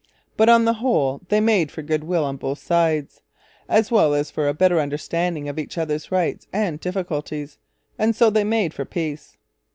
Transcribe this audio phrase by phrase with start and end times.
[0.35, 3.21] But, on the whole, they made for goodwill on both sides;
[3.69, 7.59] as well as for a better understanding of each other's rights and difficulties;
[7.99, 9.37] and so they made for peace.